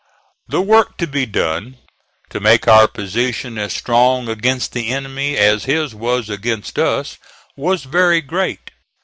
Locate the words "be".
1.05-1.27